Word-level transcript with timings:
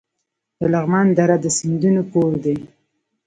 د 0.59 0.61
لغمان 0.73 1.07
دره 1.17 1.37
د 1.43 1.45
سیندونو 1.57 2.01
کور 2.11 2.31
دی 2.43 2.57